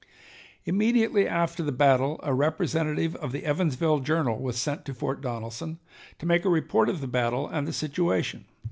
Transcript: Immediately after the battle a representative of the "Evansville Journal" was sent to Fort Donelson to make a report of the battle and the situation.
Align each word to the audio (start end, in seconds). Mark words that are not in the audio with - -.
Immediately 0.65 1.27
after 1.27 1.61
the 1.61 1.71
battle 1.71 2.19
a 2.23 2.33
representative 2.33 3.15
of 3.17 3.31
the 3.31 3.45
"Evansville 3.45 3.99
Journal" 3.99 4.41
was 4.41 4.57
sent 4.59 4.83
to 4.85 4.95
Fort 4.95 5.21
Donelson 5.21 5.77
to 6.17 6.25
make 6.25 6.43
a 6.43 6.49
report 6.49 6.89
of 6.89 7.01
the 7.01 7.07
battle 7.07 7.47
and 7.47 7.67
the 7.67 7.71
situation. 7.73 8.45